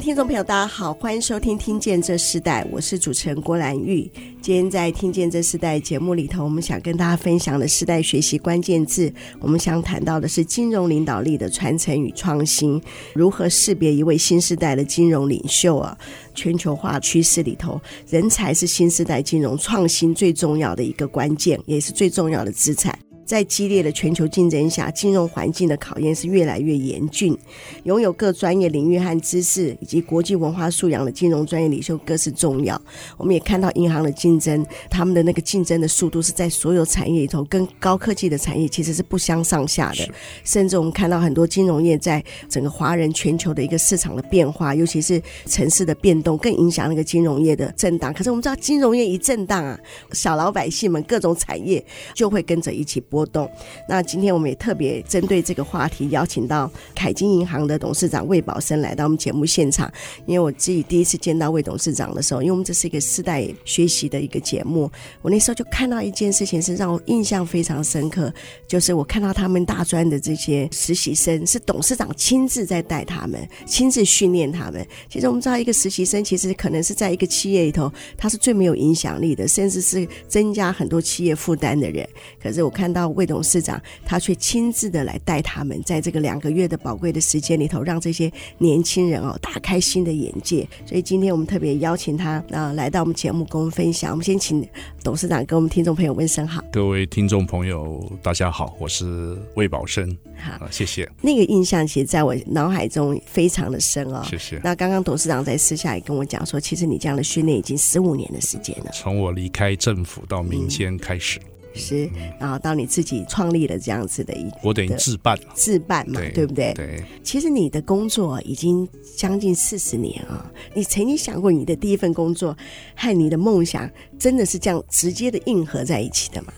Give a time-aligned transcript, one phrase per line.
[0.00, 4.10] 听众朋友，大家好，欢迎收听《听见这时代》，我是主持人郭兰玉。
[4.40, 12.80] 今天在《听见这时代》节目里头，我们想跟大家分享的时代学习关键字，我们想谈到的是金融领导力的传承与创新，
[13.14, 15.96] 如何识别一位新时代的金融领袖啊？
[16.34, 17.78] 全球化趋势里头，
[18.08, 22.98] 人才是新时代金融创新最重要的一个关键，也是最重要的资产。
[23.30, 27.38] 在激烈的全球竞争下，金融环境的考验是越来越严峻。
[27.84, 32.82] 拥有各专业领域和知识以及国际文化素养的金融专业领袖更是重要。
[33.16, 40.08] 我们也看到银行的竞争，他们的那个竞争的速度是在所有产业里头，跟高科技的产业其实是不相上下的。
[40.42, 48.12] 甚至我们看到很多金融业在整个华人全球的一个市场的变化，尤其是城市的变动，更影响那个金融业的震荡。
[48.12, 49.78] 可是我们知道，金融业一震荡啊，
[50.10, 51.80] 小老百姓们各种产业
[52.12, 53.19] 就会跟着一起波。
[53.20, 53.50] 活动。
[53.86, 59.90] 那今天我们也特别针对这个话题，邀请到凯金银行的董事长魏宝生来到我们节目现场。
[60.26, 64.90] 因为我自己第一次见到魏董事长的时候，因为我们这是一个世代学习的一个节目，
[65.20, 68.32] 我那时候就看到一件事情是让我印象非常深刻，
[68.66, 74.86] 就是我看到他们大专的这些实习生是董事长亲自在带他们，亲自训练他们。
[75.10, 82.08] 其实我们知道，一个实习生其实可能是在一个企业里头，他是最没有影响力的，甚至是增加很多企业负担的人。
[82.42, 83.09] 可是我看到。
[83.12, 90.66] 魏董事长，他却亲自的来带他们，在这个两个月的宝贵的时间里头，让这些年轻人哦打开新的眼界。
[90.86, 94.10] 所以今天我们特别邀请他啊、呃、来到我们节目跟我们分享。
[94.10, 94.66] 我们先请
[95.02, 96.62] 董事长跟我们听众朋友问声好。
[96.72, 100.16] 各位听众朋友，大家好，我是魏宝生。
[100.36, 101.08] 好，谢谢。
[101.20, 104.22] 那个印象其实在我脑海中非常的深哦。
[104.28, 104.60] 谢谢。
[104.64, 108.90] 那刚刚董事长在私下也跟我讲说，其实你这样的训练已经十五年的时间了。
[108.92, 111.38] 从我离开政府到民间开始。
[111.38, 116.72] 嗯是，然后到你自己创立了这样子的一个，我等于自办了，自办嘛，对，对不对？
[116.74, 117.04] 对。
[117.22, 122.56] 其实你的工作已经将近四十年啊，你曾经想过你的第一份工作
[122.96, 123.88] 和你的梦想
[124.18, 126.52] 真的是这样直接的硬合在一起的吗？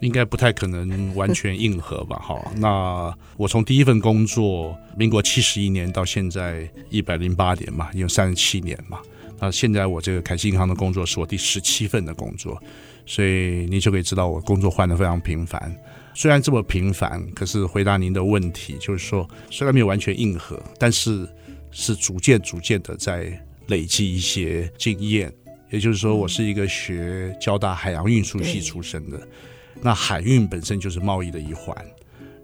[0.00, 2.18] 应该不太可能完全硬核吧？
[2.22, 8.98] 好，那我从第一份工作，民国七十一年到现在一百零八年嘛，有三十七年嘛。
[9.40, 12.60] 那现在我这个凯基银行的工作是我第十七份的工作。
[13.06, 15.74] 所以你就可以知道我工作换得非常频繁，
[16.14, 21.28] 虽然这么频繁，可是回答您的问题，就是说虽然没有完全硬核，但是
[21.70, 25.32] 是逐渐逐渐的在累积一些经验。
[25.70, 29.20] 也就是说，我是一个学交大海洋运输系出身的，
[29.82, 31.76] 那海运本身就是贸易的一环。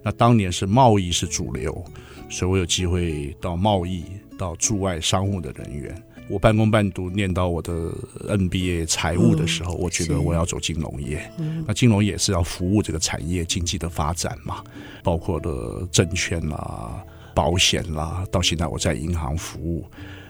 [0.02, 1.84] 那当年是贸易是主流，
[2.28, 4.04] 所以我有机会到贸易、
[4.36, 6.02] 到驻外商务的人员。
[6.30, 7.92] 我半工半读念到我的
[8.28, 11.28] NBA 财务的时候，我觉得我要走金融业。
[11.66, 14.62] 那金融业是要服务这个产业经济的发展嘛，
[15.02, 17.04] 包括的证券啦、
[17.34, 19.84] 保险啦，到现在我在银行服务。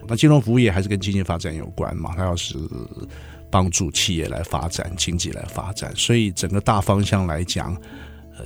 [0.09, 2.15] 那金融服务业还是跟经济发展有关嘛？
[2.17, 2.57] 它要是
[3.51, 7.77] 帮助企业来发展、经济来发展，所以整个大方向来讲。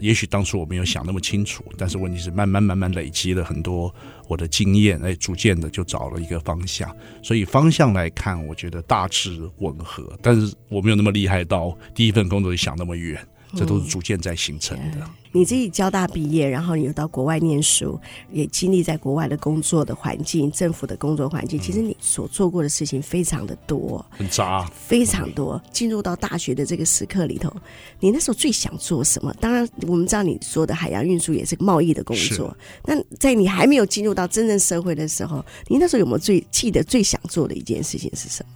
[0.00, 3.94] 也许当初我没有想那么清楚，但是问题是慢慢慢慢累积了很多
[4.28, 6.94] 我的经验，哎，逐渐的就找了一个方向。
[7.22, 13.26] 所以方向来看，我觉得大致吻合，但是我没有那么厉害到第一份工作就想那么远。
[13.56, 14.98] 这都是逐渐在形成的。
[15.00, 18.00] 嗯、你自己交大毕业，然后你又到国外念书，
[18.32, 21.58] 也经历在国外的工作的环境、政府的工作环境。
[21.58, 25.60] 其实你所做过的事情非常的多，很杂，非常多。
[25.72, 27.54] 进入到大学的这个时刻里头，
[28.00, 29.34] 你那时候最想做什么？
[29.40, 32.56] 当然，我们知道你说的海洋运输也是贸易的工作。
[32.84, 38.52] 那在你还没有进入到真正社会的时候，你那时候有没有最记得最想做的一件事情是什么？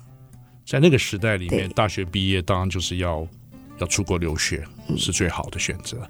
[0.66, 3.26] 在那个时代里面，大学毕业当然就是要。
[3.80, 6.08] 要出国留学是最好的选择，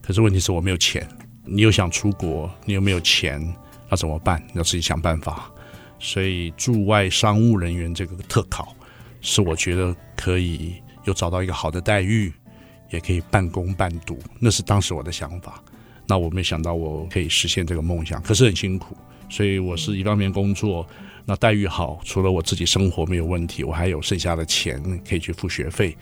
[0.00, 1.06] 可是问题是我没有钱。
[1.44, 3.40] 你又想出国，你又没有钱，
[3.88, 4.40] 那怎么办？
[4.54, 5.50] 要自己想办法。
[5.98, 8.74] 所以驻外商务人员这个特考，
[9.20, 10.74] 是我觉得可以
[11.04, 12.32] 又找到一个好的待遇，
[12.90, 15.62] 也可以半工半读，那是当时我的想法。
[16.06, 18.96] 那我没想到我可以实现这个梦想，可是很辛苦。
[19.28, 20.86] 所以我是一方面工作，
[21.24, 25.96] 那待遇好，除了我自己生活没有问题，我还有剩下的钱可以去付学费。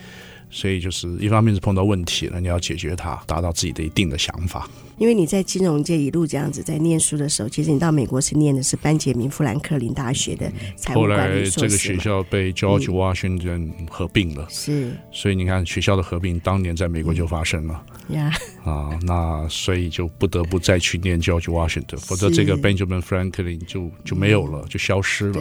[0.51, 4.69] 所以就是一方面是碰到问题了，你要解决它，达到自己的一定的想法。
[4.97, 11.13] 因为你在金融界一路这样子在念书的时候，其实你到美国是念的是班杰明富兰克林大学的财务管理。
[11.13, 14.91] 后来这个学校被 George Washington 合并了，是。
[15.13, 17.85] 所以你看学校的合并当年在美国就发生了。
[18.09, 18.33] 呀。
[18.65, 25.41] 啊，那所以就不得不再去念 George Washington，否则这个 Benjamin Franklin 就就没有了，就消失了。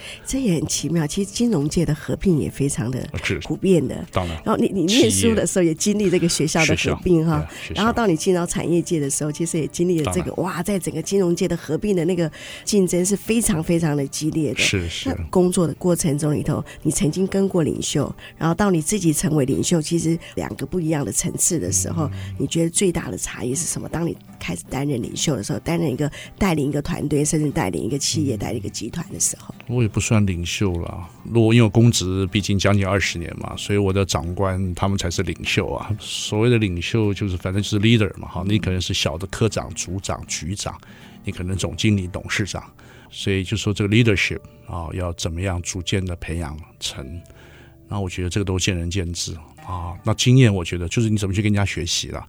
[0.00, 0.24] 对。
[0.26, 3.06] 这也很奇妙，其实金融界的合并也非常的
[3.42, 4.06] 普遍的。
[4.12, 12.30] 当然，然后你你念书的时候也经历这个学校的合并哈，然后到你进到产业界的时候，其实也经历了这个哇，在整个金融界的合并的那个
[12.64, 14.58] 竞争是非常非常的激烈的。
[14.58, 15.16] 是是。
[15.30, 23.88] 工作的过程中里头，你曾经跟过领袖，然后到你自己成为领袖，其实两个不一样的层次的时候，嗯、你觉得最大的差异是什么？
[23.88, 31.06] 当你开始担任领袖的时候，担任一个带领一个团队，甚至带领一个企业、带领一个集团的时候，我也不算领袖了。
[31.24, 35.94] 如果因为公职毕竟将近二十年嘛，所以我的长官他们才是领袖啊。
[35.98, 40.80] 所谓的领袖就是反正就是 leader 嘛，哈，你可能是小的科长、组长、局长，
[41.24, 42.62] 你可能总经理、董事长，
[43.10, 47.20] 所以就说这个 leadership 啊，要怎么样逐渐的培养成。
[47.88, 49.34] 那我觉得这个都见仁见智
[49.66, 49.98] 啊。
[50.04, 52.24] 那经验，我觉得就是你怎么去跟人家学习了。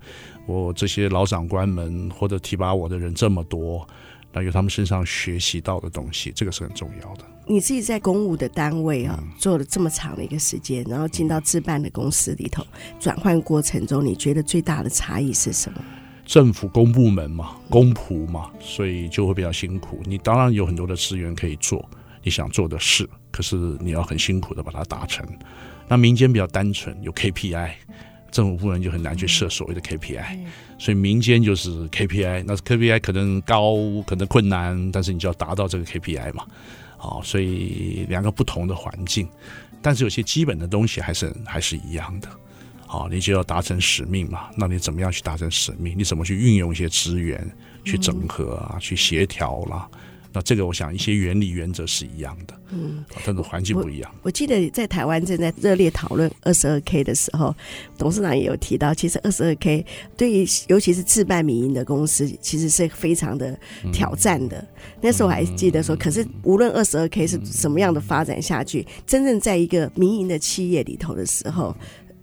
[0.48, 3.88] 我这些老长官们或者提拔我的人这么多，
[4.34, 7.24] 那有他们身上学习到的东西，这个是很重要的。
[7.52, 12.66] 你自己在公务的单位啊，做了这么长的一个时间，然后进到自办的公司里头，
[12.98, 15.84] 转换过程中，你觉得最大的差异是什么？
[16.26, 20.00] 政府公部门嘛，公仆嘛，所以就会比较辛苦。
[20.06, 21.86] 你当然有很多的资源可以做
[22.24, 25.28] 你想做的事，可是你要很辛苦的把它达成。
[25.90, 27.70] 那民间比较单纯，有 KPI。
[28.32, 30.24] 政府部门就很难去设所谓的 KPI，
[30.80, 33.76] 所以民间就是 KPI，那 KPI 可能高，
[34.08, 36.48] 可能困难，但是你就要达到这个 KPI 嘛，
[37.04, 39.28] 好，所以两个不同的环境，
[39.82, 42.30] 但是有些基本的东西还是还是一样的，
[42.86, 45.98] 好，你就要达成使命嘛，那你怎么样去达成使命？
[45.98, 47.44] 你怎么去运用一些资源
[47.84, 49.90] 去整合啊，去协调啦？
[50.34, 54.10] 那这个，我想一些原理原则是一样的，嗯，但是环境不一样。
[54.16, 57.54] 我，我记得在台湾正在热烈讨论二十二 K 的时候，
[57.98, 59.86] 董事长也有提到，其实二十二 K
[60.16, 63.60] 对于尤其是自办民营的公司，其实是非常的
[63.92, 64.58] 挑战的。
[64.58, 64.68] 嗯、
[65.02, 71.76] 那时候我还记得说，可是无论二十二 K 是什么样的发展下去，真正在一个民营的企业里头的时候，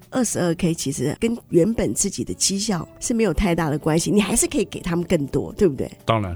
[0.09, 5.91] 二十二 K 其实跟原本自己的绩效是没有太大的关系，你还是可以给他们更多，对不对？
[6.07, 6.35] 当然。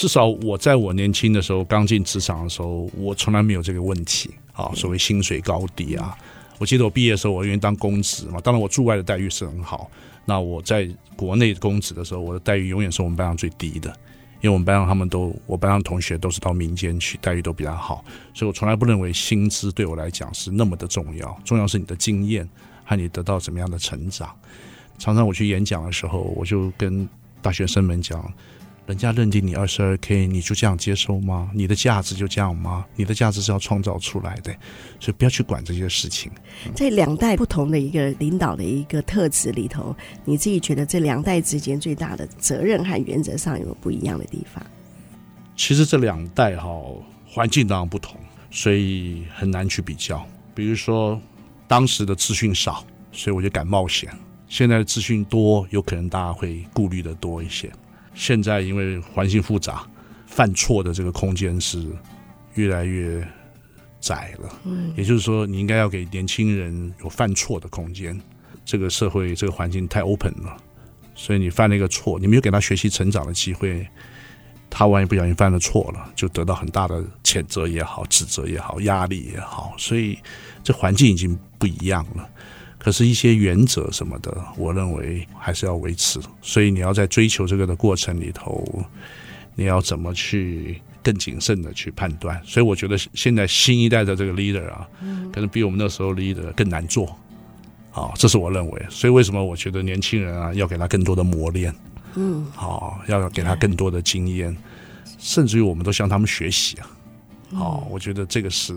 [0.00, 4.72] 至少我在我年轻的时候，刚进职场的时候，我从来没有这个问题啊。
[4.74, 6.16] 所谓薪水高低啊，
[6.56, 9.90] 我记得我毕业的时候，我因为当公职嘛，当然我驻外的待遇是很好。
[10.24, 13.90] 那我在国内公职的时候，我的待遇永远是我们班上最低的，
[14.40, 18.02] 因为我们班上他们都，我班上同学都是到民间去，待遇都比较好，
[18.32, 22.48] 所以我从来不认为薪资对我来讲是那么的重要，重要是你的经验
[22.86, 24.34] 和你得到怎么样的成长。
[24.98, 27.06] 常常我去演讲的时候，我就跟
[27.42, 28.32] 大学生们讲。
[28.90, 31.48] 人家认定你二十二 K，你就这样接受吗？
[31.54, 32.84] 你的价值就这样吗？
[32.96, 34.52] 你的价值是要创造出来的，
[34.98, 36.28] 所以不要去管这些事情。
[36.74, 39.94] 在两代不同的一个领导的一个特质里头，
[40.24, 44.60] 你自己觉得这两代之间最大的责任和原则上有没有不一样的地方？
[45.54, 46.68] 其实这两代哈
[47.28, 48.18] 环境当然不同，
[48.50, 50.26] 所以很难去比较。
[50.52, 51.16] 比如说
[51.68, 54.10] 当时的资讯少，所以我就敢冒险；
[54.48, 57.70] 现在的资讯多，有可能大家会顾虑的多一些。
[58.14, 59.86] 现在因为环境复杂，
[60.26, 61.86] 犯错的这个空间是
[62.54, 63.26] 越来越
[64.00, 64.60] 窄了。
[64.64, 68.20] 嗯，也就是说，你应该要给年轻人有犯错的空间。
[68.64, 70.56] 这个社会这个环境太 open 了，
[71.14, 73.84] 所以你犯了一个错，你没有给他学习成长的机会，
[74.68, 79.74] 他万一不小心犯了错了，就得到很大的谴责也好、指责也好、压力也好。
[79.76, 80.18] 所以
[80.62, 82.28] 这环境已经不一样了。
[82.82, 86.18] 可是，一些原则什么的，我认为还是要维持。
[86.40, 88.66] 所以，你要在追求这个的过程里头，
[89.54, 92.40] 你要怎么去更谨慎的去判断？
[92.42, 94.88] 所以，我觉得现在新一代的这个 leader 啊，
[95.30, 97.14] 可能比我们那时候 leader 更难做。
[97.92, 98.86] 啊，这是我认为。
[98.88, 101.74] 所以，为什么我觉得年轻人啊，要给他更多的磨练？
[102.14, 104.56] 嗯，好，要给他更多的经验，
[105.18, 106.88] 甚至于我们都向他们学习啊。
[107.52, 108.74] 哦，我觉得这个是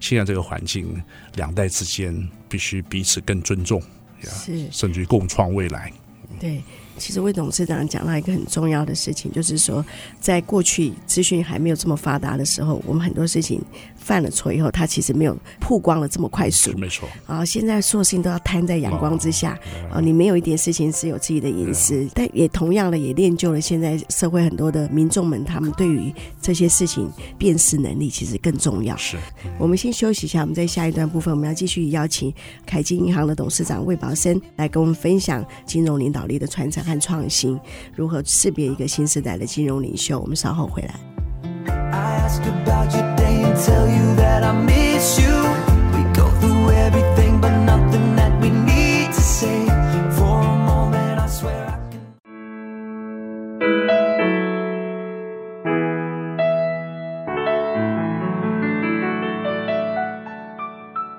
[0.00, 1.02] 现在这个环境，
[1.36, 3.80] 两代之间必须彼此更尊重，
[4.22, 5.92] 是甚至于共创未来。
[6.40, 6.62] 对，
[6.98, 9.84] 其实魏董事长讲到一个很重要的事情，就是说，
[10.20, 13.60] 在过去资讯还没有这么发达的时候，我们很多事情
[14.08, 16.72] 犯了错以后，他其实没有曝光的这么快速。
[16.78, 17.06] 没错。
[17.26, 19.50] 啊，现在所有事情都要摊在阳光之下。
[19.92, 26.10] 啊，你没有一点事情是有自己的隐私，但也同样的也练就了现在社会很多的民众们，他们对于
[26.40, 28.96] 这些事情辨识能力其实更重要。
[28.96, 29.18] 是。
[29.58, 32.32] 我们先休息一下，我们在下一段部分，我们要继续邀请
[32.64, 36.78] 凯基银行的董事长魏宝生来跟我们分享金融领导力的传承。
[36.78, 37.58] 和创新，
[37.94, 40.18] 如何识别一个新时代的金融领袖？
[40.18, 41.17] 我们稍后回来。
[41.92, 45.36] I ask about your day and tell you that I miss you.
[45.96, 47.27] We go through everything.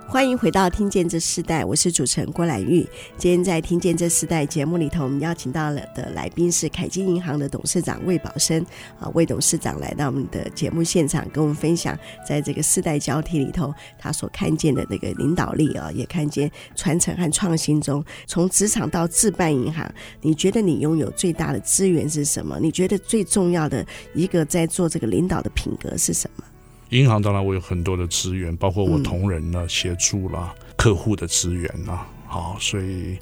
[0.09, 2.81] 欢迎回到《听见这世代》，我是主持人郭兰玉。
[3.15, 8.65] 今天在《听见这世代》节目里头，我们邀请到了的来宾是凯基银行的董事长魏宝生
[8.99, 11.95] 啊，魏董事长来到我们的节目现场，跟我们分享
[12.27, 19.87] 在这个世代交替里头，他所看见的那个领导力啊，也看见传承和创新中，从职场到自办银行，
[20.21, 22.59] 你觉得你拥有最大的资源是什么？
[22.59, 23.85] 你觉得最重要的
[24.15, 26.43] 一个在做这个领导的品格是什么？
[26.89, 33.17] 银行当然我有很多的资源，包括我同仁呢协助啦，客户的资源啦，好，所以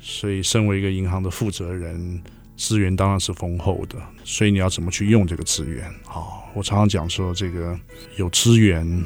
[0.00, 2.22] 所以身为一个银行的负责人，
[2.56, 3.96] 资源当然是丰厚的。
[4.24, 5.88] 所以你要怎么去用这个资源？
[6.04, 7.78] 好，我常常讲说，这个
[8.16, 9.04] 有资源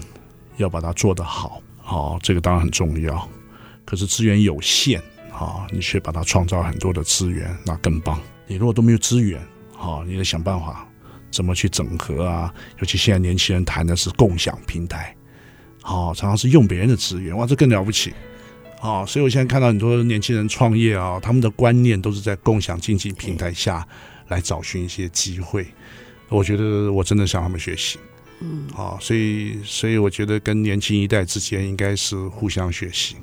[0.56, 3.28] 要把它做得好，好，这个当然很重要。
[3.84, 8.18] 可是资源有限，好，你却把它创造很多的资源，那更棒。
[8.46, 9.40] 你如果都没有资源，
[9.74, 10.86] 好，你得想办法。
[11.30, 12.52] 怎么去整合啊？
[12.78, 15.14] 尤其现在年轻人谈的是共享平台，
[15.82, 18.12] 好，常常是用别人的资源，哇，这更了不起，
[18.80, 23.86] 好，所以我现在看到很多年轻人创业啊，他们的观念都是在共享经济平台下
[24.28, 25.66] 来找寻一些机会，
[26.28, 27.98] 我觉得我真的向他们学习，
[28.40, 33.16] 嗯，好，所以所以我觉得跟年轻一代之间应该是互相学习。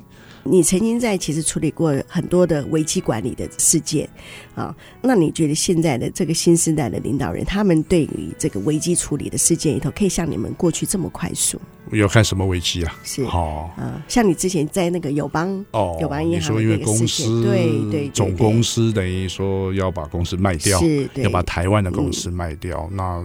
[0.50, 4.08] 你曾经在其实处理过很多的危机管理的事件
[4.54, 11.60] 啊，那你觉得现在的这个新时代的领导人，他们对于这个危机处理的事件里头，可以像你们过去这么快速？
[11.92, 12.98] 要看什么危机啊？
[13.02, 23.24] 是好啊，像你之前在那个友邦哦，友邦银行，你说因为公司对对总公司等于说要把公司卖掉，是要把台湾的公司卖掉，那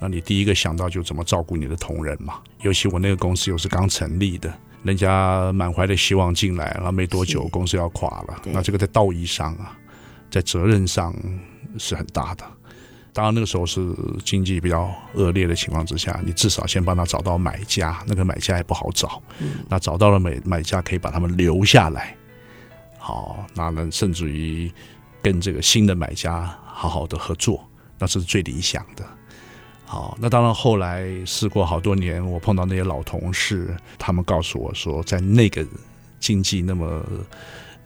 [0.00, 2.34] 那你第一个想到就怎么照顾你的同仁嘛？
[2.62, 4.52] 尤其我那个公司又是刚成立的。
[4.82, 9.76] 人家满怀的希望进来，然后没多久公司要垮了，那这个在道义上啊，
[10.30, 11.14] 在责任上
[11.78, 12.44] 是很大的。
[13.12, 13.92] 当然那个时候是
[14.24, 19.20] 经济比较恶劣的情况之下，你至少先帮他找到买家，那个买家也不好找。
[19.40, 22.16] 嗯、那找到了买买家，可以把他们留下来。
[22.96, 24.70] 好，那能甚至于
[25.20, 27.68] 跟这个新的买家好好的合作，
[27.98, 29.04] 那是最理想的。
[29.90, 35.66] 好，那当然，后来试过好多年，我碰到那些老同事，他们告诉我说，在那个
[36.20, 37.02] 经济那么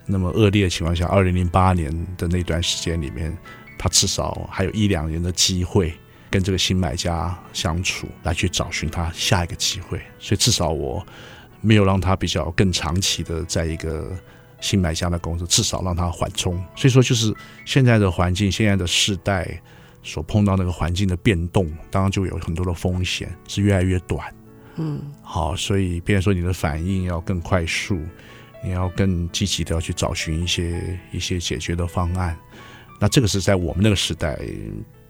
[0.04, 3.38] 那么恶劣的情况下，二零零八年的那段时间里面，
[3.78, 5.94] 他至少还有一两年的机会
[6.28, 10.02] 跟这个新买家相处，来去找寻他下一个机会。
[10.18, 11.06] 所以至少我
[11.60, 14.10] 没有让他比较更长期的在一个
[14.60, 16.56] 新买家的公司，至少让他缓冲。
[16.74, 17.32] 所以说，就是
[17.64, 19.62] 现在的环境，现在的世代。
[20.02, 24.34] 所碰到那个环境的变动，当然就有很多的风险，是越来越短。
[24.76, 28.00] 嗯，好，所以，变成说你的反应要更快速，
[28.64, 32.36] 你要更积极的要去找寻一些一些解决的方案。
[32.98, 34.38] 那这个是在我们那个时代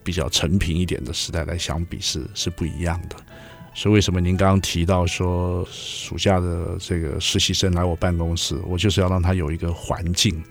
[0.02, 3.16] 比较成平一点的时代来相比是是不一样的。
[3.75, 10.42] 所以为什么您刚刚提到说暑假的这个实习生来我办公室，我就是要让他有一个环境。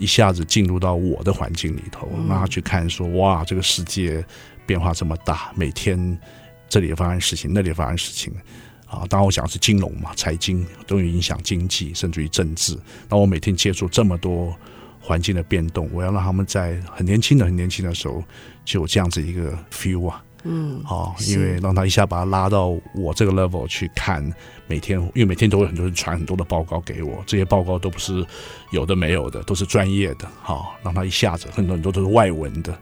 [0.00, 4.24] 一下子进入到我的环境里头，让他去看说，哇，这个世界
[4.64, 6.18] 变化这么大，每天
[6.70, 8.32] 这里也发生事情，那里也发生事情
[8.86, 9.04] 啊。
[9.10, 12.76] 当然我讲的是金融嘛，财经都有影响经济，甚至于政治。
[13.10, 14.56] 那我每天接触这么多
[14.98, 18.24] 环境的变动，我要让他们在很年轻的、很年轻的时候
[18.64, 20.24] 就有这样子一个 feel 啊。
[20.42, 24.24] 嗯，好，因为让他一下把他拉到我这个 level 去看，
[24.66, 28.24] 每天，因为每天都会很多人传很多的报告给我，这些报告都不是
[28.70, 32.74] 有的没有的，都是专业的，好，让他一下子很多很多都是外文的，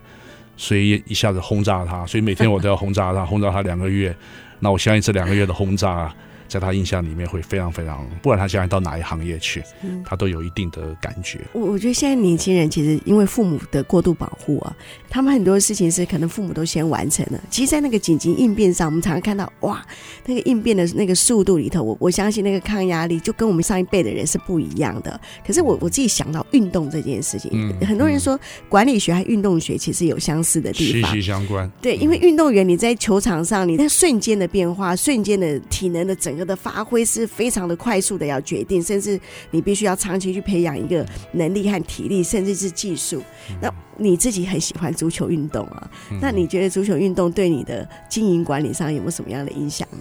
[0.57, 4.17] 所以一下子轰炸他，所以每天我都要轰炸他，轰炸他两个月，
[4.61, 6.15] 那我相信这两个月的轰炸
[6.49, 9.62] 在他印象里面会非常非常，不管他将来到哪一行业去，
[10.05, 11.40] 他都有一定的感觉。
[11.52, 14.75] 我我觉得现在年轻人其实因为父母的过度保护啊，
[15.11, 17.40] 他们很多事情是可能父母都先完成了。
[17.50, 19.85] 其实，在那个紧急应变上，我们常常看到哇，
[20.25, 25.21] 那个应变的那个速度里头，我我相信那个抗压力就跟我们上一辈的人是不一样的。
[25.47, 28.38] 可是我我自己想到运动这件事情，嗯、很多人说
[28.69, 31.71] 管理学和运动学其实有相似的地方，息息相关。
[31.83, 43.23] 对，因为运动员你在球场上，你在瞬间的变化、瞬间的体能的整个的发挥是非常的快速的，要决定，甚至你必须要长期去培养一个能力和体力，甚至是技术。
[43.61, 45.90] 那你自己很喜欢足球运动啊？
[46.23, 49.99] 那你觉得足球运动对你的经营管理上有没有什么样的影响呢？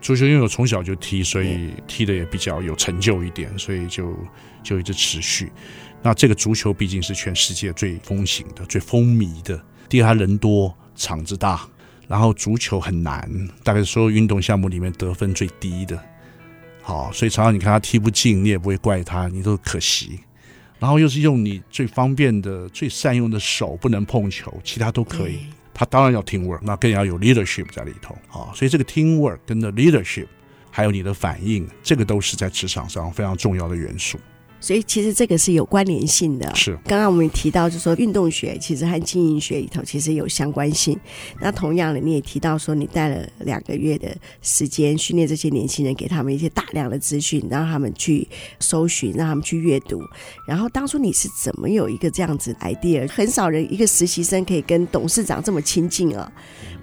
[0.00, 4.16] 足球因为我从小就踢，所以踢的也比较有成就一点，所以就
[4.62, 5.52] 就一直持续。
[6.02, 9.62] 那这个足球毕竟是全世界最风行的、最风靡的。
[9.90, 11.68] 第一，它人多，场子大。
[12.10, 13.30] 然后足球很难，
[13.62, 15.96] 大概所有运动项目里面得分最低的，
[16.82, 20.18] 好，所以常常你看他踢不进，你也不会怪他，你都可惜。
[20.80, 25.38] 然后又是用你最方便的、最善用的手，不能碰球，其他都可以。
[25.72, 28.50] 他当然要 teamwork，那更要有 leadership 在里头啊。
[28.56, 30.26] 所以这个 teamwork 跟的 leadership，
[30.68, 34.18] 还有你的反应，这个都是在职场上非常重要的元素。
[34.60, 36.54] 所以其实这个是有关联性的。
[36.54, 40.98] 是，刚刚我们提到，就是说运动学其实和经营学里头其实有相关性。
[41.40, 50.02] 那同样的，你也提到说，你带了两个月的时间训练这些年轻人，给他们一些大量的资讯，让他们去搜寻，让他们去阅读。
[50.46, 53.10] 然后当初你是怎么有一个这样子 idea？
[53.10, 56.30] 很少人一个实习生可以跟董事长这么亲近啊！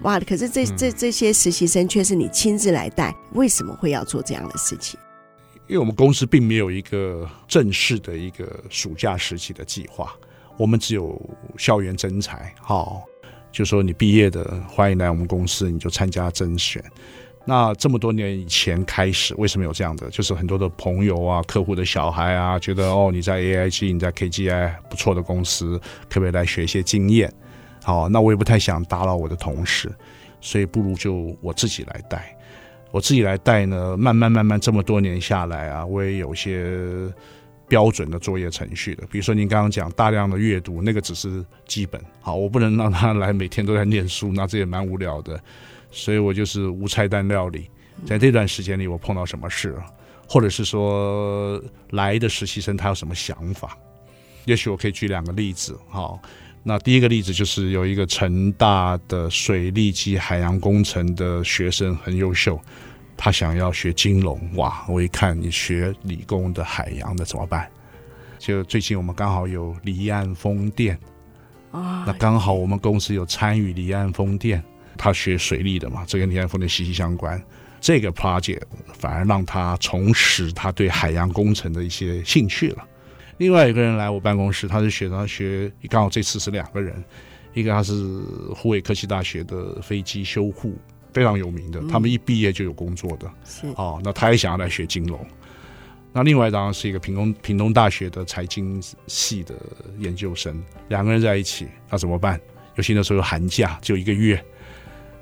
[0.02, 4.98] 哇，可是这这这些实习生却是你亲自来带，为什么会要做这样的事情？
[5.68, 10.14] 因为我们公司并没有一个正式的一个暑假实习的计划，
[10.56, 11.20] 我们只有
[11.58, 13.02] 校园征才，好，
[13.52, 16.82] 就说你毕业的欢迎来我们公司，你就参加甄选。
[17.44, 20.08] 那这么多年以前开始，为什么有这样的？
[20.08, 27.30] 就是很多的朋友啊、客户的小孩啊，觉得哦，你在 AIG、你在 KGI 不错的公司，可不可以来学一些经验？
[27.82, 29.90] 好，那我也不太想打扰我的同事，
[30.40, 32.34] 所以不如就我自己来带。
[32.90, 37.12] 我自己来带呢，慢慢慢慢这么多年下来啊，我也有些
[37.68, 39.06] 标准的作业程序的。
[39.10, 45.38] 比如说您刚刚讲大量的阅读，那个只是基本，好，我不能让他来每天都在念书，那这也蛮无聊的。
[45.90, 47.68] 所以我就是无菜单料理，
[48.06, 49.76] 在这段时间里我碰到什么事，
[50.26, 53.76] 或者是说来的实习生他有什么想法，
[54.46, 56.18] 也许我可以举两个例子，好。
[56.62, 62.60] 那第一个例子就是有一个成大的水利及海洋工程的学生很优秀，
[63.16, 64.38] 他想要学金融。
[64.56, 64.84] 哇！
[64.88, 67.68] 我一看你学理工的海洋的怎么办？
[68.38, 70.98] 就最近我们刚好有离岸风电
[71.70, 74.62] 啊，那刚好我们公司有参与离岸风电，
[74.96, 77.42] 他学水利的嘛，这跟离岸风电息息相关。
[77.80, 78.62] 这个 project
[78.92, 82.84] 反而让他重拾他对海洋工程的一些兴趣了。
[83.38, 87.02] 另外一个人来我办公室，他是学他学，刚好这次是两个人，
[87.54, 87.94] 一个他是
[88.54, 90.76] 湖北科技大学的飞机修护，
[91.12, 95.24] 非常有名的，他们一毕业就有工作的，是哦，那他也想要来学金融。
[96.12, 99.54] 那另外当然是一个屏东屏东大学的财经系的
[99.98, 102.40] 研究生，两个人在一起，那怎么办？
[102.74, 104.42] 尤其那时候有寒假，只有一个月，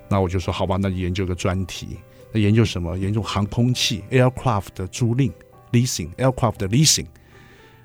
[0.09, 1.99] 那我就说好吧，那你研究个专题，
[2.33, 2.97] 那研究什么？
[2.97, 5.31] 研究航空器 aircraft 的租赁
[5.73, 7.07] leasing aircraft 的 leasing。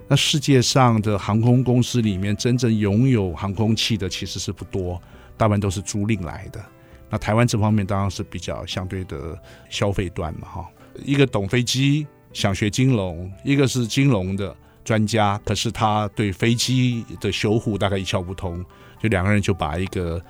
[0.08, 5.02] 那世界上的航空公司里面，真正拥有航空器的其实是不多，
[5.38, 6.62] 大部分都是租赁来的。
[7.10, 10.70] 那台湾这方面当然是比较相对的消费端嘛，哈。
[11.06, 18.64] 一个懂飞机，想学金融；一个是金融的专家，可是他对飞机的修护大概一窍不通，
[19.02, 20.22] 就两个人就把一个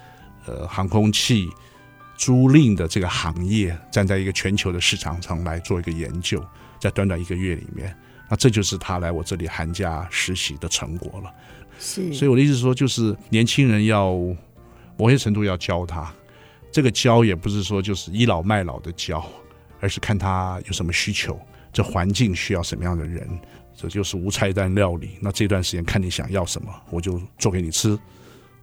[0.46, 1.50] 呃航空器
[2.16, 6.44] 租赁的这个行业，站在一个全球的市场上来做一个研究，
[6.80, 7.96] 在短短一个月里面。
[8.32, 11.34] 那这就是他来我这里寒假实习的成果了。
[11.78, 14.14] 是，所以我的意思说，就是年轻人要
[14.98, 16.10] 某些程度要教他，
[16.72, 19.22] 这个教也不是说就是倚老卖老的教，
[19.82, 21.38] 而是看他有什么需求，
[21.74, 23.28] 这环境需要什么样的人，
[23.76, 25.18] 这就是无菜单料理。
[25.20, 28.00] 那这段时间看你想要什么，我就做给你吃，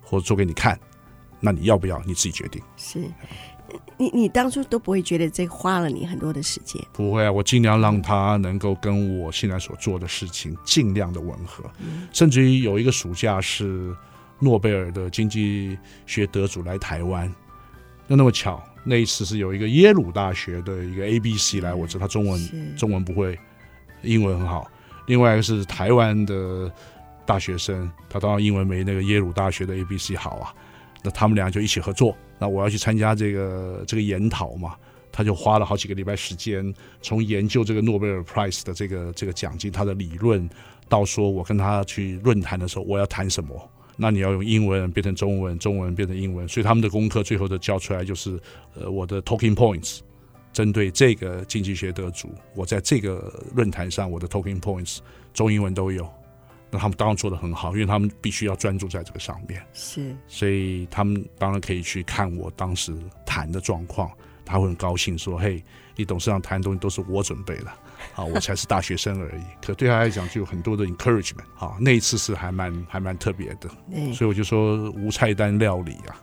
[0.01, 0.81] 或者做给你看，
[1.41, 2.63] 那你要不要你自己决定。
[2.79, 3.01] 是。
[3.97, 6.83] 你你当初都不会觉得这花了你很多的时间？
[6.93, 13.95] 不会啊，我尽量让他能够跟我现在所做的事情尽量的吻合，嗯、甚至于有一个暑假是
[14.39, 15.77] 诺贝尔的经济
[16.07, 17.33] 学得主来台湾，
[18.07, 23.39] 那那么巧，那一次是有一个耶鲁大学的一个 ABC 来，我知道他中文中文不会，
[24.03, 24.71] 英文很好。
[25.07, 26.71] 另外一个是台湾的
[27.27, 30.55] 大学生，他当然英文没那个耶鲁大学的 ABC 好啊，
[31.03, 32.17] 那他们俩就一起合作。
[32.39, 34.77] 那我要去参加这个这个研讨嘛，
[35.11, 36.73] 他就花了好几个礼拜时间，
[37.03, 40.49] 从研究这个诺贝尔 Prize 的这个这个奖金，他的理论，
[40.89, 43.71] 到说我跟他去论坛的时候，我要谈什么？
[43.97, 48.39] 那你要用英文变成中文，中文变成英文，所以他们的功课最后的交出来就是，
[48.75, 49.99] 呃，我的 talking points，
[50.53, 54.99] 针对这个经济学得主，我在这个论坛上我的 talking points
[55.35, 56.09] 中英文都有。
[56.71, 64.11] 那他们当然做得很好，因为他们必须要专注在这个上面，是，所以他们当然可以去看我当时谈的状况。
[64.51, 65.63] 他会很高兴说：“嘿，
[65.95, 67.67] 你董事长谈的东西都是我准备的，
[68.17, 69.43] 啊，我才是大学生而已。
[69.61, 73.69] 可对他来讲，就有很多的 encouragement，啊，那一次是还蛮还蛮特别的。
[74.15, 76.17] 所以我就说无菜单料理啊，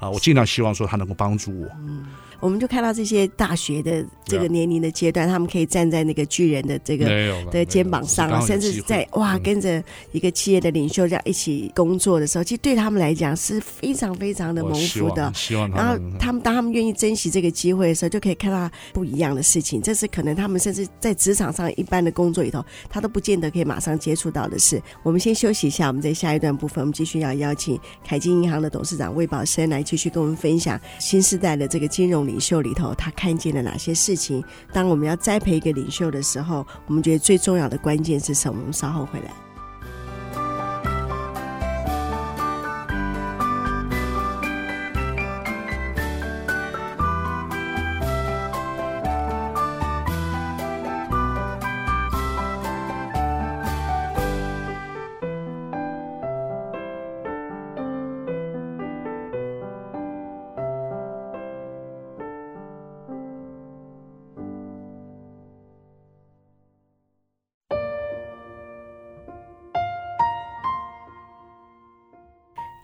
[0.00, 1.66] 啊，我尽量希望说他能够帮助我。
[1.78, 2.06] 嗯”
[2.40, 7.04] 我们就看到这些大学的这个年龄的阶段，他们可以站在那个巨人的这个
[7.50, 15.30] 的肩膀上，甚至在哇跟着一个企业的领袖这样一起工作的时候，其实对他们来讲是非常非常的蒙福的。
[15.34, 19.82] 希望，然后他们当他们愿意珍惜这个机会的时候，就可以看到不一样的事情。
[19.82, 24.82] 这是可能他们甚至在职场上一般的工作里头，他都不见得可以马上接触到的事。
[25.02, 34.40] 我们先休息一下，我们在下一段部分，我们继续要邀请凯基银行的董事长魏宝生来继续跟我们分享新时代的这个金融领袖里头，他看见了哪些事情？
[34.72, 38.60] 当我们要栽培一个领袖的时候，我们觉得最重要的关键是什么？
[38.60, 39.49] 我们稍后回来。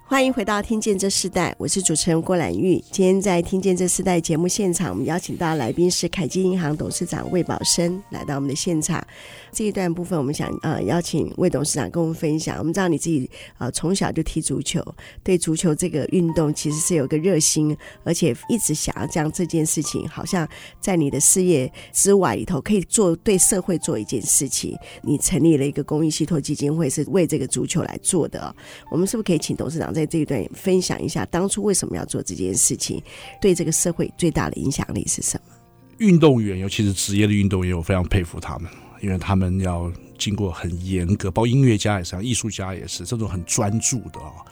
[0.09, 2.79] 欢迎回到《听见这世代》，我是主持人郭兰玉。
[2.93, 9.05] 今天在《听见这世代》节目现场，我们邀请到来宾是凯基银行董事长魏宝生来到我们的现场。
[9.51, 12.57] 这一段部分，我们想呃邀请魏董事长跟我们分享。
[12.59, 14.81] 我们知道你自己呃从小就踢足球，
[15.25, 24.79] 对足球这个运动其实是有个热心，而且一直想要将这件事情，好像在你的事业之外里头，可以做对社会做一件事情。
[25.03, 28.55] 你成立了一个公益信托基金会，是为这个足球来做的。
[28.89, 33.03] 我们是不是可以请董事长在这一段分享一下，当初为什么要做这件事情？
[33.41, 35.55] 对这个社会最大的影响力是什么？
[35.99, 44.45] 运动员，尤其是职业的运动员，我非常佩服他们，因为他们要经过很严格，包括音乐家也是，艺术家也是，这种很专注的啊，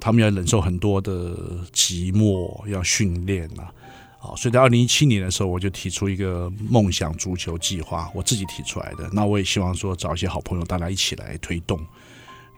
[0.00, 1.36] 他们要忍受很多的
[1.72, 3.70] 寂寞，要训练啊，
[4.18, 9.08] 啊，所以在二零一七年的时候，我就提出一个梦想足球计划，我自己提出来的。
[9.12, 11.80] 那我也希望说找一些好朋友，大家一起来推动。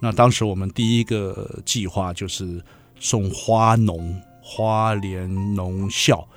[0.04, 2.60] 那当时我们第一个计划就是
[2.98, 6.28] 送花农花莲农校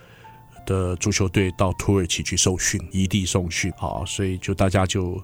[0.67, 3.73] 的足球队到土耳其去受训，移地受训。
[3.75, 5.19] 好，所以就大家就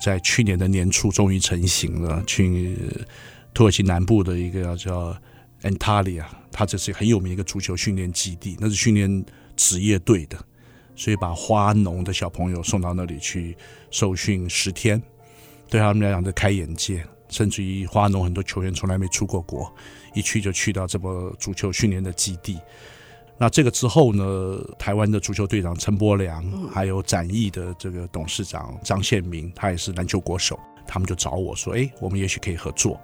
[0.00, 2.76] 在去年的年初终于成型了，去
[3.54, 5.16] 土耳其南部的一个叫
[5.62, 10.36] Antalya，它这是很有名的一个足球训练基地，那是训练职业队的，
[10.96, 13.56] 所以把花农的小朋友送到那里去
[13.92, 15.00] 受训十天，
[15.70, 17.06] 对他们来讲是开眼界。
[17.34, 19.68] 甚至于花农很多球员从来没出过国，
[20.14, 22.60] 一去就去到这么足球训练的基地。
[23.36, 24.24] 那这个之后呢，
[24.78, 33.00] 台湾的足球队长陈柏良，还有展翼的这个董事长张宪明，他也是篮球国手，他们就找我说：“哎，我们也许可以合作。”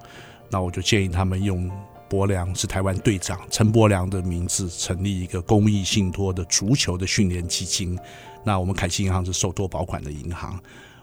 [0.49, 1.69] 那我就建议他们用
[2.09, 7.99] 柏良是台湾队长陈柏良的名字成立一个公益信托的足球的训练基金。
[8.45, 10.57] 那我们凯基银行是受托保管的银行，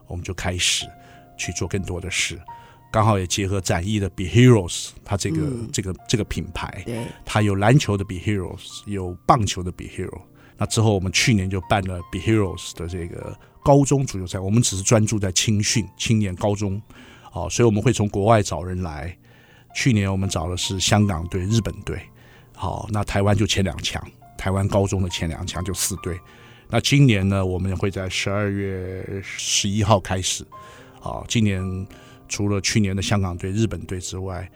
[0.07, 0.85] 我们就开始
[1.37, 2.39] 去做更多的事。
[2.97, 10.19] 刚好也结合展翼的 Be Heroes，它这个、嗯、这个这个品牌，对，它有篮球的 Be Heroes，有棒球的 Be Hero。
[10.57, 16.81] 那之后我们去年就办了 Be Heroes 的这个高中足球赛，我们只是专注在青训、青年、高中，
[17.21, 19.15] 好，所以我们会从国外找人来。
[19.75, 22.01] 去年我们找的是香港队、日本队，
[22.55, 24.03] 好，那台湾就前两强，
[24.39, 26.19] 台湾高中的前两强就四队。
[26.67, 30.43] 那今年呢，我们会在十二月十一号开始，
[30.99, 31.87] 好，今年。
[32.27, 34.49] 除了去年的香港队、日本队之外，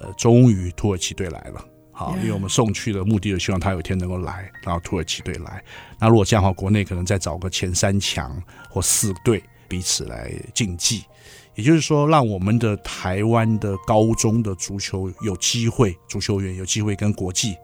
[0.00, 1.64] 呃，终于土耳其队来了。
[1.94, 5.62] 好，因为我们送去的目的，就希望他有一天能够来，然后土耳其队来。
[6.00, 11.04] 那如果这样的话，国内可能再找个前三强或四队彼此来竞技，
[11.54, 17.54] 也就是说，让我们的台湾的高中的足球有机会，足球员有机会跟国际。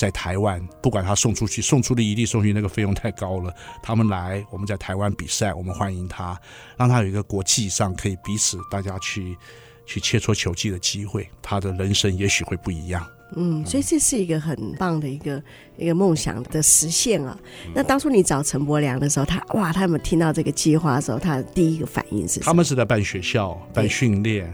[0.00, 3.54] 在台湾，不管他送出去，送出的一地送去那个费用太高了。
[3.82, 6.40] 他们来，我们在台湾比赛，我们欢迎他，
[6.78, 9.36] 让他有一个国际上可以彼此大家去
[9.84, 13.06] 去切磋球技的机会，他的人生也许会不一样。
[13.36, 15.42] 嗯，所以这是一个很棒的一个
[15.76, 17.38] 一个梦想的实现啊。
[17.74, 22.44] 那当初你找陈伯良的时候，他哇，他们听到这个计划的时候，他的第一个反应是什么？
[22.46, 24.50] 他们是在办学校、办训练，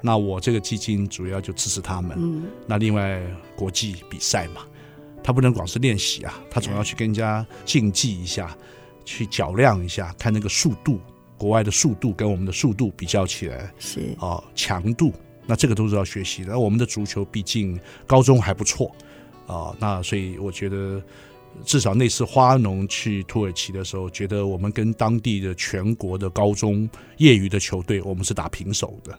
[0.00, 2.16] 那我这个基金主要就支持他们。
[2.16, 3.20] 嗯，那另外
[3.54, 4.62] 国际比赛嘛，
[5.26, 8.56] 他不能光是练习啊，他总要去跟人家竞技一下，
[9.04, 11.00] 去较量一下，看那个速度，
[11.36, 15.12] 国外的速度跟我们的速度比较起来是哦，强度。
[15.44, 16.52] 那这个都是要学习的。
[16.52, 18.94] 那我们的足球毕竟高中还不错
[19.48, 21.02] 啊，那所以我觉得
[21.64, 29.18] 至少那次花农去土耳其的时候，觉得我们跟当地的全国的高中业余的球队，我们是打平手的。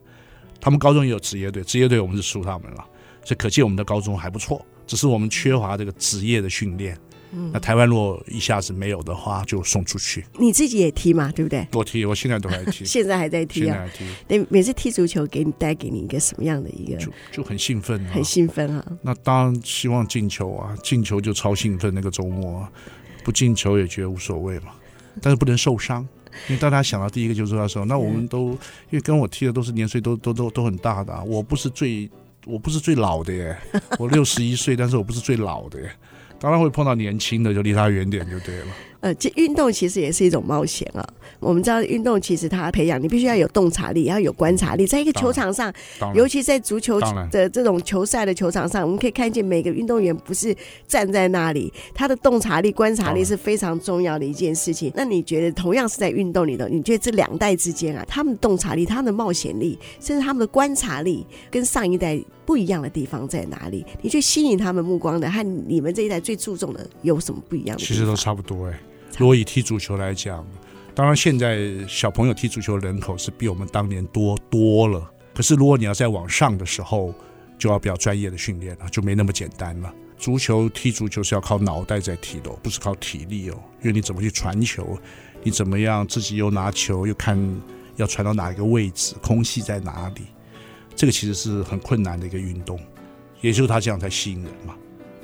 [0.62, 2.86] 他们高中也有职业队，职业队我们是输他们了，
[3.26, 6.98] 所以可见我们的高中还不错，只是我们缺乏这个职业的训练。
[7.52, 10.26] 那台湾如果一下子没有的话，就送出去。
[10.40, 11.68] 你自己也踢嘛，对不对？
[11.74, 13.76] 我踢，我现在都还踢， 现在还在踢啊。
[13.76, 14.06] 现在踢。
[14.28, 16.98] 对，每次踢足球给你带给你一个什么样的一个？
[16.98, 18.84] 就就很兴奋，很兴奋啊。
[19.02, 21.94] 那当然希望进球啊，进球就超兴奋。
[21.94, 22.66] 那个周末
[23.26, 24.72] 不进球也觉得无所谓嘛，
[25.22, 26.08] 但是不能受伤，
[26.48, 28.52] 因为大家想到第一个就是他说，那我们都
[28.90, 32.10] 因为跟我踢的都是年岁都都都都很大的，我不是最
[32.48, 33.58] 我不是最老的耶，
[34.00, 35.92] 我六十一岁，但是我不是最老的耶。
[36.40, 38.66] 当然会碰到年轻的，就离他远点就对了。
[39.00, 41.08] 呃，这运动其实也是一种冒险啊。
[41.40, 44.88] 我们知道运动其实它培养你必须要有洞察力，要有观察力。
[44.88, 45.72] 在一个球场上，
[46.16, 47.00] 尤其在足球
[47.32, 50.56] 的这种球赛的球场上，我们可以看见每个运动员不是
[50.88, 54.92] 站在那里，他的洞察力、观察力是非常重要的一件事情。
[54.96, 63.86] 那你觉得，同样是在运动里头，你觉得这两代之间啊，他们的洞察力、他们的冒险力，甚至他们的观察力，跟上一代不一样的地方在哪里？
[64.02, 67.84] 你去吸引他们目光的，和你们这一代最注重的有什么不一样的？
[67.84, 68.80] 其实都差不多哎、欸。
[69.18, 70.46] 如果以踢足球来讲，
[70.94, 75.12] 当然现在小朋友踢足球人口是比我们当年多多了。
[75.34, 77.14] 可是如果你要再往上的时候，
[77.58, 79.92] 就要比较专业的训练了，就没那么简单了。
[80.20, 83.58] 足球踢足球是要靠脑袋在踢的，不是靠体力哦。
[83.82, 84.98] 因为你怎么去传球，
[85.42, 87.38] 你怎么样自己又拿球又看
[87.96, 90.28] 要传到哪一个位置，空隙在哪里，
[90.96, 92.80] 这个其实是很困难的一个运动。
[93.42, 94.76] 也就是他这样才吸引人嘛。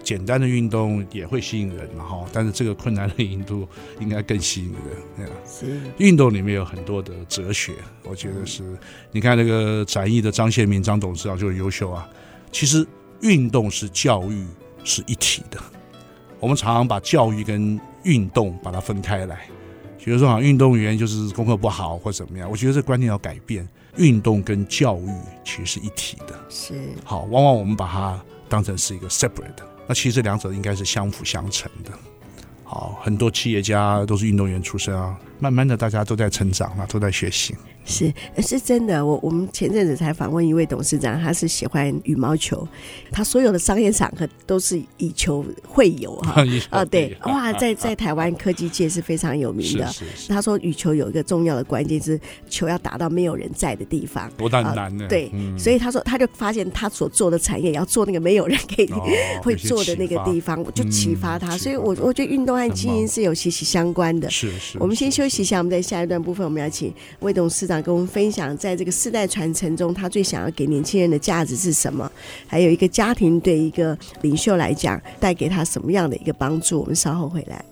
[0.03, 3.65] 简单的运动也会吸引人，哈，但是这个困难的运动
[4.01, 4.73] 应该更吸引
[5.17, 5.29] 人。
[5.47, 8.77] 是运动里面有很多的哲学，我觉得是。
[9.11, 12.07] 你看那个展翼的张宪民张董事长就很优秀啊。
[12.51, 12.85] 其实
[13.21, 14.45] 运动是教育
[14.83, 15.57] 是一体的，
[16.39, 19.47] 我们常常把教育跟运动把它分开来，
[20.03, 22.49] 比如说啊，运动员就是功课不好或怎么样。
[22.51, 25.09] 我觉得这观念要改变，运动跟教育
[25.45, 26.37] 其实是一体的。
[26.49, 26.73] 是
[27.05, 29.72] 好，往往我们把它当成是一个 separate 的。
[29.87, 31.91] 那其实这两者应该是相辅相成的。
[32.63, 37.53] 好，很多企业家都是运动员出身啊，慢慢的大家都在成长啊，都在学习。
[37.85, 39.05] 是，是真的。
[39.05, 42.65] 我我们前阵子才访问一位董事长，他是喜欢羽毛球，
[43.11, 46.45] 他所有的商业场合都是以球会友哈。
[46.71, 49.93] 啊，对， 哇，在在台湾科技界是非常有名的。
[50.29, 52.17] 他说羽球有一个重要的关键是
[52.49, 55.05] 球要打到没有人在的地方，多难难呢？
[55.09, 55.29] 对，
[55.59, 58.89] 所以他说他就发现他所做的产业要做那个没有人可以
[59.43, 61.57] 会做的那个地方，就启发他。
[61.57, 64.29] 所以我我觉得运动和经营是有息息相关的。
[64.31, 64.77] 是是。
[64.79, 67.81] 我们先休息接下，我们在下一段部分我们要请魏董事长。
[67.81, 72.09] 跟我们分享，在这个世代传承中，他最想要给年轻人的价值是什么？
[72.45, 76.81] 还有一个家庭对一个领袖来讲，带给他什么样的一个帮助？
[76.81, 77.65] 我们稍后回来。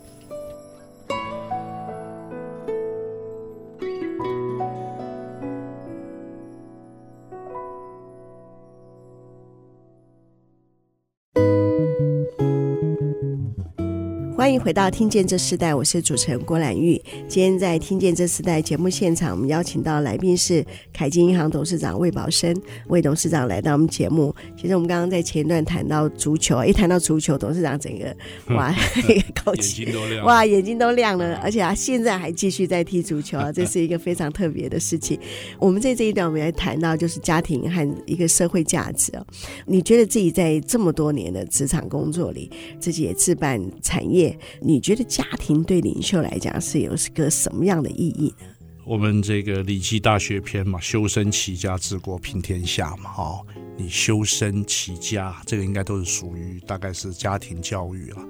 [14.41, 16.99] 欢迎回到《听见这时代》，我是主持人郭兰玉。
[17.27, 22.51] 今天在《听见这时代》节目现场，我们邀请到来宾是凯基银行董事长魏宝生，
[22.87, 24.35] 魏董事长来到我们节目。
[24.57, 28.17] 其实我们刚刚在前一段谈到足球，一谈到足球，董事长整个
[28.55, 28.75] 哇，
[29.07, 29.87] 一个高兴，
[30.23, 35.19] 哇，眼睛都亮了，而且啊，现在还继续在踢足球啊，这是一个非常特别的事情。
[35.59, 39.23] 我们在这一段，我们来谈到就是家庭和一个社会价值啊。
[39.67, 42.49] 你觉得自己在这么多年的职场工作里，
[42.79, 44.31] 自己也置办产业。
[44.61, 48.47] 你觉得家庭对领袖来讲是有个什么样的意义呢？
[48.83, 53.41] 我们这个《礼记·大学篇》嘛，“修身齐家治国平天下”嘛，哈，
[53.77, 58.25] 你修身齐家，这个应该都是属于大概是家庭教育了。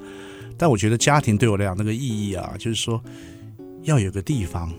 [0.57, 3.01] 但我觉得家庭对我来讲那个意义啊，就是说
[3.83, 4.71] 要有个地方，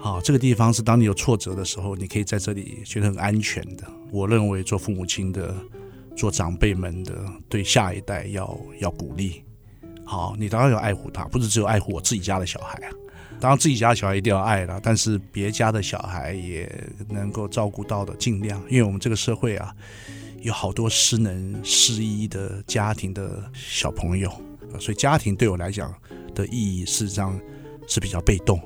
[0.00, 3.84] 好，这个地方是当你有挫折的时候，你可以在这里觉得很安全的。
[4.10, 5.54] 我认为做父母亲的、
[6.16, 9.44] 做长辈们的，对下一代要要鼓励。
[10.04, 12.90] 好，你当然要爱护他，不是只有爱护我自己家的小孩啊。
[13.40, 16.70] 当然自己家的小孩一定要爱了，但是别家的小孩也
[17.08, 19.74] 能够照顾到的尽量，因为我们这个社会啊，
[20.42, 24.30] 有好多失能失依的家庭的小朋友，
[24.78, 25.92] 所以家庭对我来讲
[26.36, 27.36] 的意义，事实上
[27.88, 28.60] 是比较被动，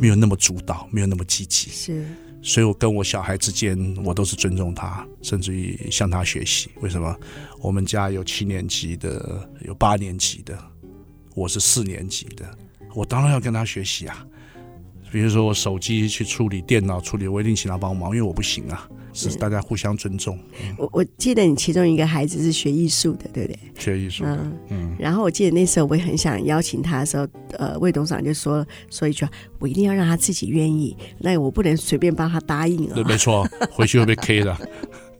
[0.00, 1.68] 没有那么主导，没有那么积极。
[1.70, 2.06] 是，
[2.46, 6.70] 所以我跟我小孩之间，我都是尊重他，甚至于向他学习。
[6.80, 7.18] 为什么？
[7.60, 10.56] 我们家有七年级的，有八年级的，
[11.34, 12.48] 我是四年级的，
[12.94, 14.24] 我当然要跟他学习啊。
[15.10, 18.88] 比如说我手机去处理电脑处理，我一定请他帮忙，因为我不行啊。
[19.18, 20.38] 是大家互相尊重。
[20.76, 23.58] 我我记得你其中一个孩子是学艺术的，对不对？
[23.78, 24.96] 学艺术的，嗯嗯。
[24.98, 32.92] 然后我记得那时候我也很想邀请他的时候，呃，魏董事长就说说一句话：我一定要让他自己愿意，那我不能随便帮他答应哦。
[32.92, 34.54] 对，没错，回去会被 K 的。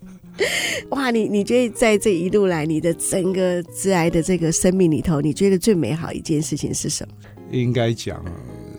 [0.91, 7.15] 哇，你你觉得在这一路来，你的整个致癌的这个生命里头，你觉得最美好一件事情是什么？
[7.51, 8.23] 应该讲。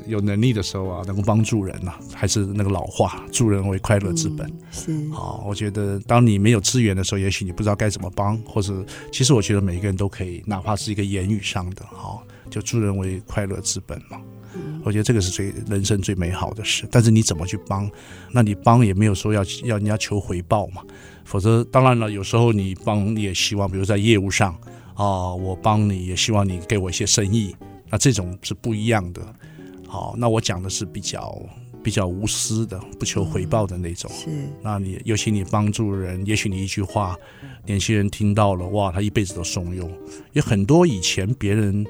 [0.08, 4.48] 有能力的时候啊，能够帮助人呐、啊，还是那个老话，助人为快乐之本。
[4.48, 14.20] 嗯、是，好，我觉得当你没有资源的时候，也许你不知道该怎么帮，或者其实我觉得每个人都可以，哪怕是一个言语上的，好，就助人为快乐之本嘛。
[14.56, 16.88] 嗯、我觉得这个是最人生最美好的事。
[16.90, 17.90] 但是你怎么去帮？
[18.32, 20.82] 那你帮也没有说要要人家求回报嘛。
[21.26, 24.58] 否则，当然了，有时候你帮你也希望，比如在业务上
[24.96, 27.54] 啊，我帮你也希望你给我一些生意，
[27.90, 29.22] 那这种是不一样的。
[29.88, 31.42] 好，那我讲的是比较
[31.82, 34.12] 比较无私的，不求回报的那种。
[34.28, 37.18] 嗯、是，那你尤其你帮助人，也许你一句话，
[37.66, 39.90] 年轻人听到了，哇，他一辈子都受用。
[40.34, 41.86] 有很多以前别人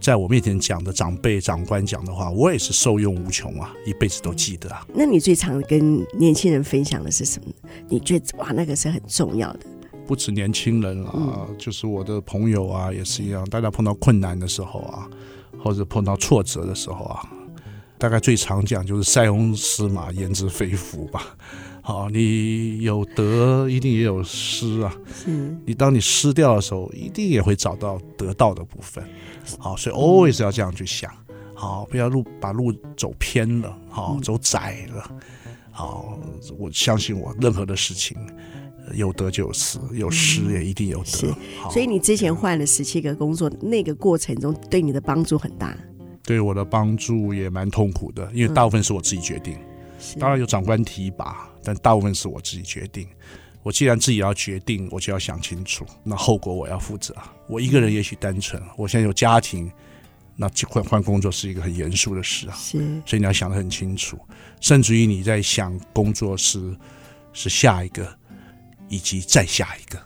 [0.00, 4.86] 在我面前讲的长辈、长官讲的话，我也是受用无穷啊，一辈子都记得啊。
[4.94, 7.52] 那你最常跟年轻人分享的是什么？
[7.88, 9.60] 你觉得哇，那个是很重要的。
[10.06, 11.12] 不止年轻人啊，
[11.48, 13.44] 嗯、就是我的朋友啊，也是一样。
[13.46, 15.10] 大家碰到困难的时候啊。
[15.62, 17.22] 或者碰到挫折的时候啊，
[17.98, 21.36] 大概最常讲就是塞翁失马焉知非福吧。
[21.82, 24.92] 好，你有得一定也有失啊。
[25.26, 29.04] 嗯，你当你失掉的时候，一定也会找到得到的部分。
[29.58, 31.08] 好，所以 always 要这样去想。
[31.54, 35.10] 好，不要路把路走偏了，好，走窄了。
[35.70, 36.18] 好，
[36.58, 38.16] 我相信我，任何的事情
[38.94, 41.34] 有得就有失，有失也一定有得。
[41.70, 45.76] 所以你之前换了十七个工作，那个过程中对你的帮助很大。
[46.22, 49.54] 对我的帮助也蛮痛苦的，因为大部分是我自己决定。
[49.54, 53.06] 嗯、当然有长官提拔，但大部分是我自己决定。
[53.62, 57.14] 我既然自己要决定，我就要想清楚，那后果我要负责。
[57.48, 59.70] 我一个人也许单纯，我现在有家庭，
[60.36, 62.54] 那换换工作是一个很严肃的事啊。
[62.56, 64.18] 是，所以你要想得很清楚，
[64.60, 66.76] 甚至于你在想工作是
[67.32, 68.06] 是下一个。
[68.88, 70.00] 以及再下一个，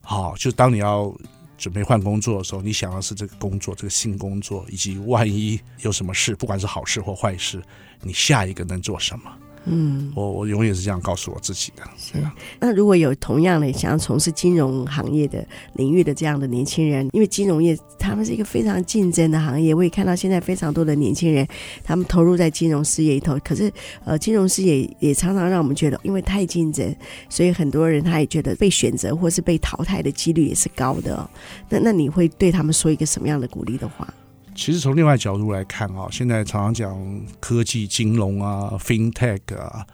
[0.00, 1.14] 好，就当你要
[1.58, 7.62] 准备换工作的时候，你想要是这个工作，这个新工作，以及万一有什么事，不管是好事或坏事，
[8.00, 9.32] 你下一个能做什么？
[9.64, 11.82] 嗯，我我永远是这样告诉我自己的。
[11.96, 21.46] 是啊，那如果有同样的想要从事金融行业的领域的这样的年轻人，因为金融业他们是一个非常竞争的行业，我也看到现在非常多的年轻人
[21.84, 23.38] 他们投入在金融事业里头。
[23.44, 23.72] 可是
[24.04, 26.94] 呃，金融事业也常常让我们觉得，因为太竞争，
[27.28, 31.30] 所以很多人他也觉得被选择或是被淘汰的几率也是高的哦。
[31.68, 34.12] 那那你会对他们说一个什么样的鼓励的话？
[34.54, 39.86] 其实从另外角度来看啊，现在常常讲科技金融啊，FinTech 啊，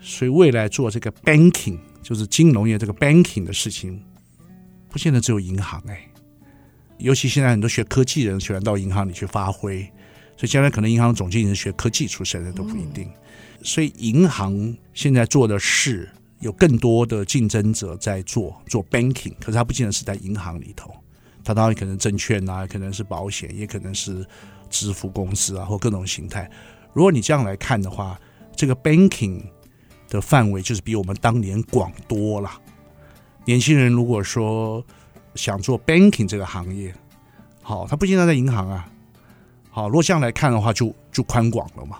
[0.00, 4.02] 所以未来做这个 banking 就是金融业这个 banking 的事情，
[4.88, 6.08] 不见得只有银行哎，
[6.98, 9.80] 尤其现在很多学科技人喜欢到银行里去发挥，
[10.36, 13.10] 所以将来可能银行总经理是学科技出身的都不一定。
[13.62, 16.08] 所以银行现在做的事，
[16.40, 20.94] 有更多的竞争者在做做 banking，可是它不见得是在银行里头。
[21.46, 24.26] 它当然可能证券啊，可能是保险，也可能是
[24.68, 26.50] 支付公司啊，或各种形态。
[26.92, 28.20] 如果你这样来看的话，
[28.56, 29.40] 这个 banking
[30.08, 32.50] 的范围就是比我们当年广多了。
[33.44, 34.84] 年轻人如果说
[35.36, 36.92] 想做 banking 这个行业，
[37.62, 38.88] 好，他不经常在银行啊。
[39.70, 41.98] 好，如果这样来看的话就，就就宽广了嘛。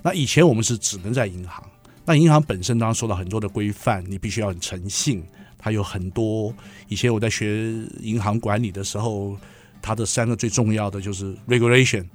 [0.00, 1.62] 那以前我们是只能在银行，
[2.06, 5.22] 那银行本身当然受到很多的规范，你必须要很诚信。
[5.62, 6.52] 它有很多，
[6.88, 7.70] 以前我在学
[8.00, 9.36] 银行管理的时候，
[9.82, 12.06] 它的三个最重要的就是 regulation，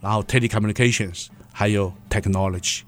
[0.00, 2.82] 然后 telecommunications，还有 technology，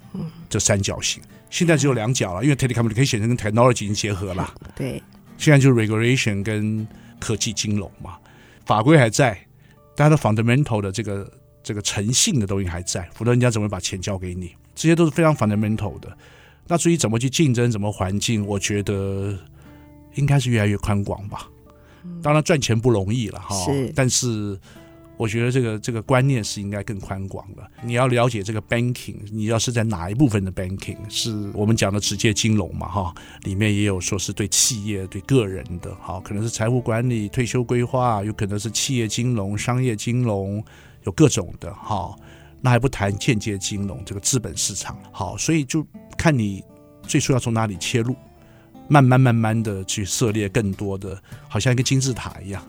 [0.48, 1.20] 这三角形。
[1.50, 4.54] 现在只有两角了，因为 telecommunications 跟 technology 已经结合了。
[4.76, 5.02] 对，
[5.36, 6.86] 现在就是 regulation 跟
[7.18, 8.16] 科技金融嘛，
[8.64, 9.36] 法规还在，
[9.96, 11.28] 但它的 fundamental 的这个
[11.64, 14.54] 这个诚信的东西还在，否则人家怎么会把钱交给你？
[14.76, 16.16] 这些都是非常 fundamental 的。
[16.68, 19.36] 那至于怎么去竞争，怎么环境，我觉得。
[20.14, 21.48] 应该是越来越宽广吧，
[22.22, 24.58] 当然赚钱不容易了哈，是但是
[25.16, 27.62] 我觉得这个这个观念是应该更宽广的。
[27.82, 40.64] 你要了解这个 banking，你要是在哪一部分的 banking，是我们讲的直接金融嘛，哈，里面也有说是对企业、对个人的，好，可能是财务管理、退休规划，有可能是企业金融、商业金融，
[41.04, 42.14] 有各种的，哈。
[42.62, 45.82] 那还不谈间接金融这个资本市场，好，所以就
[46.18, 46.62] 看你
[47.02, 48.14] 最初要从哪里切入，
[48.90, 51.16] 慢慢慢慢的去涉猎更多的，
[51.48, 52.60] 好像一个金字塔一样。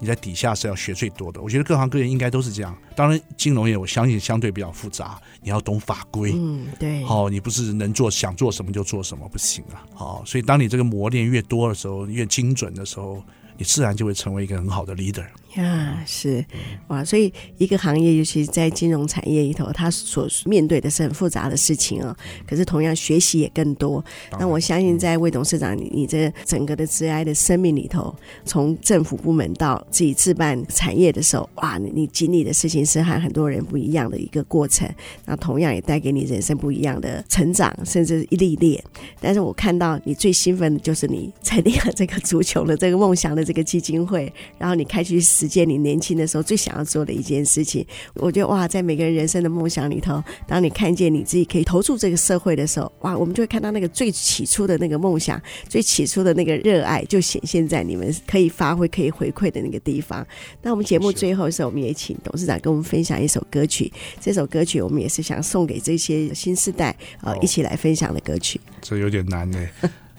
[0.00, 2.76] 你在底下是要学最多的，我觉得各行各业应该都是这样。
[2.94, 13.20] 当然，金融业我相信相对比较复杂，你要懂法规，嗯，对，好，你不是能做想做什么就做什么，不行啊，好，所以当你这个磨练越多的时候，越精准的时候，
[13.56, 15.26] 你自然就会成为一个很好的 leader。
[15.54, 16.44] 呀，是
[16.88, 22.14] 哇，所以一个行业，尤其是在金融产业里头，它所面对的是很复杂的事情啊。
[22.46, 24.04] 可是同样学习也更多。
[24.38, 34.86] 那我相信，在魏董事长你你这整个的职涯的生命里头，从政府部门到自己自办产业的时候，哇，你你经历的事情是和很多人不一样的一个过程。
[35.24, 38.84] 那同样也带给你人生不一样的成长，甚至一历练。
[39.18, 45.18] 但是我看到你最兴奋的就是你成立了这个足球的这个梦想的这个基金会，然后你开去。
[45.38, 60.26] 实践你年轻的时候最想要做的一件事情，我觉得哇，在每个人人生的梦想里头，当你看见你自己可以投注这个社会的时候，哇，我们就会看到那个最起初的那个梦想，最起初的那个热爱，就显现在你们可以发挥、可以回馈的那个地方。
[60.60, 63.92] 那我们节目最后的时候，我们也请董事长跟我们分享一首歌曲。
[64.20, 68.60] 这首歌曲我们也是想送给这些新世代呃一起来分享的歌曲。
[68.80, 69.68] 这有点难呢，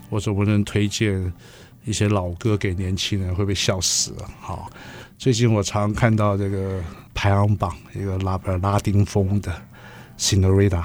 [0.10, 1.34] 我总不能推荐
[1.86, 4.32] 一些老歌给年轻人，会被笑死了。
[4.40, 4.70] 好。
[5.20, 6.82] 最近我常看到这个
[7.14, 9.54] 排行榜，一个拉拉丁风的
[10.18, 10.82] Senorita，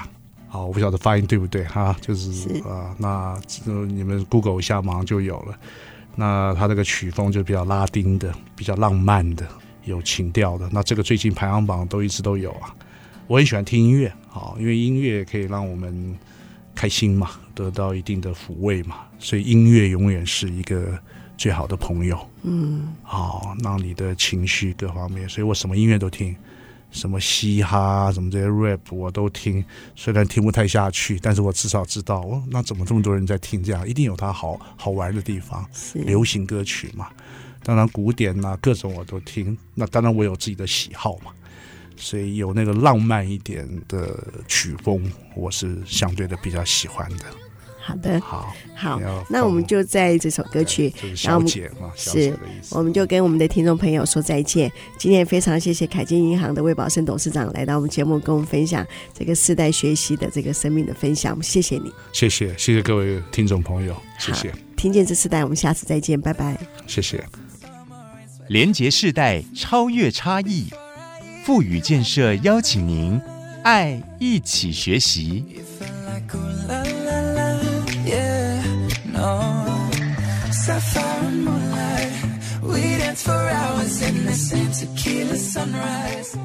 [0.49, 3.39] 好，我不晓得发音对不对哈，就是啊，那
[3.87, 5.57] 你们 Google 一下，马上就有了。
[6.17, 9.47] 那它这个曲风就比较拉丁的，比较浪漫的，
[9.85, 10.67] 有情调的。
[10.69, 12.75] 那这个最近排行榜都一直都有啊。
[13.27, 16.13] 我很喜欢听音乐，好，因为音乐可以让我们
[16.75, 20.99] 开心嘛，得到一定的抚慰嘛，所以音乐永远是一个。
[21.37, 26.35] 最好的朋友，嗯，好，让你的情绪各方面，所以我什么音乐都听，
[26.91, 29.63] 什么嘻哈，什么这些 rap 我都听，
[29.95, 35.65] 虽然听不太下去，但是我至少知道，哦，那怎么这么多人在听这样，一定有它好好玩的地方。
[35.93, 37.09] 流行歌曲嘛，
[37.63, 41.31] 当然古典呐，各种我都听，那当然我有自己的喜好嘛，
[41.97, 47.25] 所以有那个浪漫一点的曲风，我是相对的比较喜欢的。
[47.87, 51.47] 好的，好，好，那我们就在这首歌曲，然后我们
[51.95, 52.35] 是，
[52.71, 54.71] 我们就跟我们的听众朋友说再见。
[54.97, 58.83] 今天也非常谢谢凯金银行的魏宝生董事长来到我们节目，跟我们分享
[59.13, 61.37] 这个世代学习的这个生命的分享。
[61.43, 64.51] 谢谢你，谢谢，谢谢各位听众朋友，谢谢。
[64.75, 66.57] 听见这世代，我们下次再见，拜拜。
[66.87, 67.23] 谢谢。
[68.47, 70.69] 连结世代，超越差异，
[71.43, 73.21] 富予建设邀请您，
[73.63, 75.45] 爱一起学习。
[79.25, 79.91] on.
[80.51, 82.13] Sapphire moonlight,
[82.61, 86.37] we dance for hours in the same tequila sunrise.